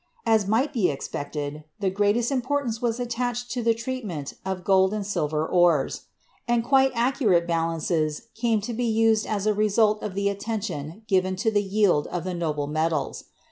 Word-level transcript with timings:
As 0.25 0.47
might 0.47 0.73
be 0.73 0.89
ex 0.89 1.07
pected, 1.07 1.63
the 1.79 1.91
greatest 1.91 2.31
importance 2.31 2.81
was 2.81 2.99
attached 2.99 3.51
to 3.51 3.61
the 3.61 3.75
treat 3.75 4.03
ment 4.03 4.33
of 4.43 4.63
gold 4.63 4.95
and 4.95 5.05
silver 5.05 5.45
ores; 5.45 6.05
and 6.47 6.63
quite 6.63 6.91
accurate 6.95 7.45
balances 7.45 8.21
52 8.21 8.25
CHEMISTRY 8.25 8.41
came 8.41 8.61
to 8.61 8.73
be 8.73 8.85
used 8.85 9.27
as 9.27 9.45
a 9.45 9.53
result 9.53 10.01
of 10.01 10.15
the 10.15 10.27
attention 10.27 11.03
given 11.05 11.35
to 11.35 11.51
the 11.51 11.61
yield 11.61 12.07
of 12.07 12.23
the 12.23 12.33
noble 12.33 12.65
metals. 12.65 13.25